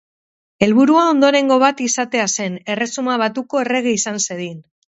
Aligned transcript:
Helburua 0.67 1.03
ondorengo 1.09 1.59
bat 1.65 1.83
izatea 1.89 2.25
zen, 2.39 2.57
Erresuma 2.77 3.21
Batuko 3.25 3.65
errege 3.67 3.97
izan 4.01 4.21
zedin. 4.29 4.61